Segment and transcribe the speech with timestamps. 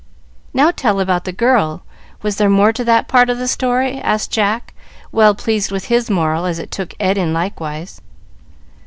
[0.51, 1.83] "Now tell about the girl.
[2.23, 4.73] Was there more to that part of the story?" asked Jack,
[5.11, 8.01] well pleased with his moral, as it took Ed in likewise.